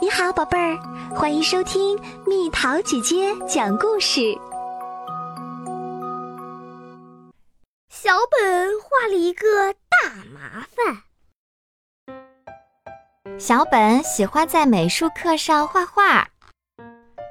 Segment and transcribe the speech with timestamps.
[0.00, 0.78] 你好，宝贝儿，
[1.14, 4.34] 欢迎收听蜜桃姐姐讲故事。
[7.90, 11.02] 小本画了一个大麻烦。
[13.38, 16.26] 小本喜欢在美术课上画画，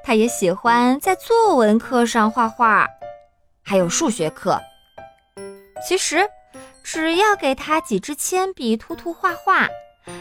[0.04, 2.86] 他也喜欢在作文课上画画，
[3.64, 4.60] 还有数学课。
[5.84, 6.30] 其实，
[6.84, 9.68] 只要给他几支铅笔，涂涂画画。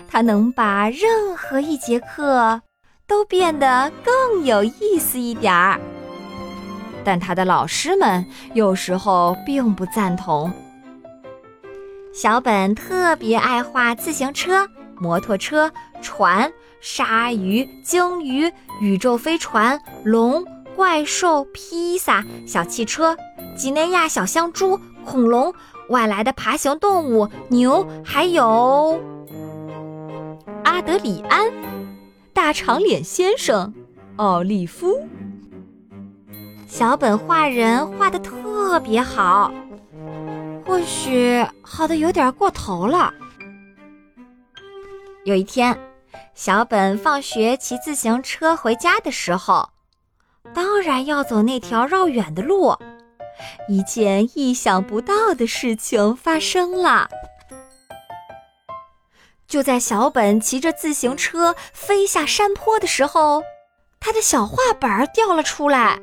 [0.09, 2.61] 他能把任何一节课
[3.07, 5.79] 都变得更有意思一点儿，
[7.04, 10.51] 但他的老师们有时候并不赞同。
[12.14, 14.68] 小本特别爱画自行车、
[15.00, 16.51] 摩托车、船、
[16.82, 18.51] 鲨鱼、鲸鱼、
[18.82, 20.43] 宇宙飞船、龙、
[20.75, 23.15] 怪兽、披萨、小汽车、
[23.56, 25.54] 几内亚小香猪、恐龙、
[25.89, 29.00] 外来的爬行动物、牛，还有。
[30.79, 31.51] 阿德里安，
[32.31, 33.73] 大长脸先生，
[34.16, 35.06] 奥利夫。
[36.70, 39.52] 小本画人画的特别好，
[40.66, 43.14] 或许好的有点过头了。
[45.26, 45.78] 有一天，
[46.34, 49.67] 小本放学骑自行车回家的时候，
[50.54, 52.73] 当然要走那条绕远的路。
[53.67, 57.09] 一件意想不到的事情发生了。
[59.50, 63.44] 就在小本骑着自行车飞下山坡的时候，
[64.00, 66.00] 他的小画本掉了出来。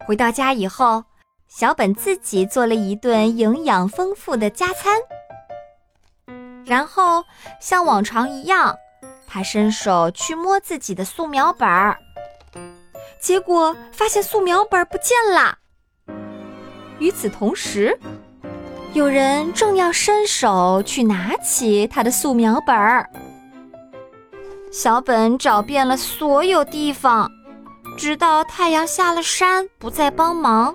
[0.00, 1.04] 回到家以后，
[1.46, 5.00] 小本自己做了一顿营养丰富的加餐，
[6.66, 7.24] 然后
[7.60, 8.76] 像往常一样，
[9.28, 11.96] 他伸手去摸自己的素描本儿，
[13.20, 15.58] 结果发现素描本不见了。
[16.98, 17.96] 与此同时，
[18.92, 23.08] 有人正要伸手去拿起他的素描本儿，
[24.72, 27.30] 小本找遍了所有地方，
[27.96, 30.74] 直到太阳下了山不再帮忙，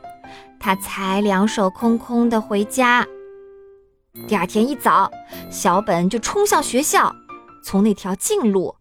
[0.62, 3.06] 他才两手空空的回家。
[4.30, 5.12] 第二天一早，
[5.52, 7.14] 小本就冲向学校，
[7.66, 8.74] 从那条近路。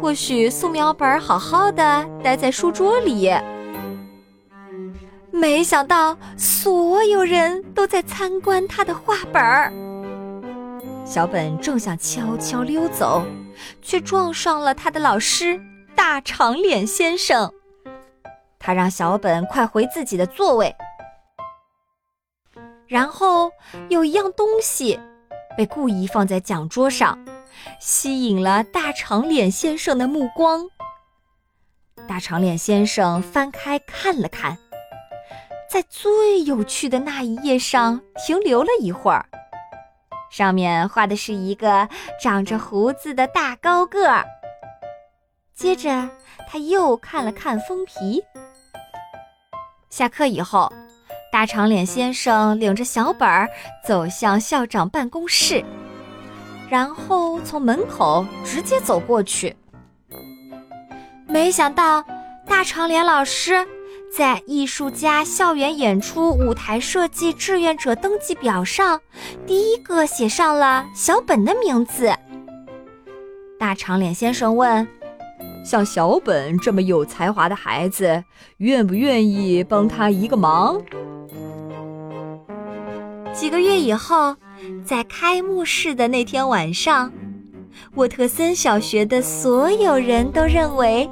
[0.00, 3.30] 或许素描本好好的待在书桌里。
[5.42, 9.72] 没想到，所有人都在参观他的画本儿。
[11.04, 13.26] 小本正想悄悄溜走，
[13.82, 15.60] 却撞上了他的老师
[15.96, 17.52] 大长脸先生。
[18.60, 20.72] 他让小本快回自己的座位。
[22.86, 23.50] 然后
[23.88, 25.00] 有一样东西
[25.56, 27.18] 被故意放在讲桌上，
[27.80, 30.68] 吸引了大长脸先生的目光。
[32.06, 34.56] 大长脸先生翻开看了看。
[35.72, 39.24] 在最有趣的那一页上停留了一会儿，
[40.30, 41.88] 上面画的是一个
[42.20, 44.22] 长着胡子的大高个儿。
[45.54, 46.10] 接着
[46.46, 48.22] 他又看了看封皮。
[49.88, 50.70] 下课以后，
[51.32, 53.48] 大长脸先生领着小本儿
[53.82, 55.64] 走向校长办公室，
[56.68, 59.56] 然后从门口直接走过去。
[61.26, 62.04] 没想到，
[62.46, 63.66] 大长脸老师。
[64.14, 69.00] 在艺术家校园演出舞台设计志愿者登记表上，
[69.46, 72.12] 第一个写上了小本的名字。
[73.58, 74.86] 大长脸先生问
[75.64, 78.22] ：“像小本这么有才华的孩子，
[78.58, 80.78] 愿不愿意帮他一个忙？”
[83.32, 84.36] 几个月以后，
[84.84, 87.10] 在开幕式的那天晚上，
[87.94, 91.08] 沃特森小学的所有人都认为。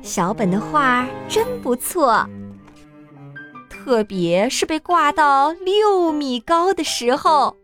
[0.00, 2.26] 小本的画真不错，
[3.84, 7.54] 特别是被挂到六米高的时候，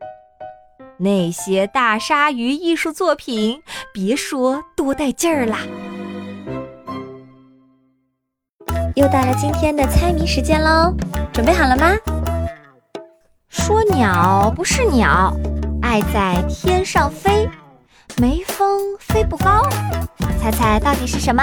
[0.98, 5.60] 那些大鲨鱼艺术作品，别说多带劲儿啦！
[8.96, 10.94] 又到了今天的猜谜时间喽，
[11.32, 11.96] 准备好了吗？
[13.48, 15.34] 说鸟不是鸟，
[15.80, 17.48] 爱在天上飞，
[18.18, 19.66] 没风飞不高，
[20.38, 21.42] 猜猜到底是什么？